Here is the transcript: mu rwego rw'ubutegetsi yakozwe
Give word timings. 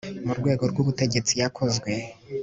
mu 0.25 0.33
rwego 0.39 0.63
rw'ubutegetsi 0.71 1.33
yakozwe 1.41 1.91